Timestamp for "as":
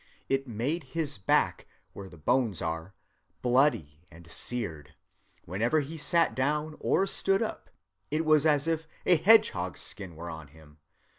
8.47-8.67